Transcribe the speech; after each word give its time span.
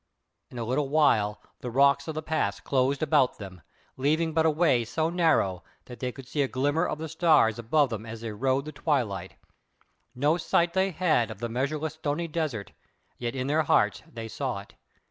In 0.49 0.57
a 0.57 0.63
little 0.63 0.89
while 0.89 1.43
the 1.59 1.69
rocks 1.69 2.07
of 2.07 2.15
the 2.15 2.23
pass 2.23 2.59
closed 2.59 3.03
about 3.03 3.37
them, 3.37 3.61
leaving 3.97 4.33
but 4.33 4.47
a 4.47 4.49
way 4.49 4.83
so 4.83 5.11
narrow 5.11 5.63
that 5.85 5.99
they 5.99 6.11
could 6.11 6.27
see 6.27 6.41
a 6.41 6.47
glimmer 6.47 6.87
of 6.87 6.97
the 6.97 7.07
stars 7.07 7.59
above 7.59 7.91
them 7.91 8.03
as 8.03 8.21
they 8.21 8.31
rode 8.31 8.65
the 8.65 8.71
twilight; 8.71 9.35
no 10.15 10.37
sight 10.37 10.73
they 10.73 10.89
had 10.89 11.29
of 11.29 11.37
the 11.37 11.49
measureless 11.49 11.93
stony 11.93 12.27
desert, 12.27 12.71
yet 13.19 13.35
in 13.35 13.45
their 13.45 13.61
hearts 13.61 14.01
they 14.11 14.27
saw 14.27 14.61
it. 14.61 14.73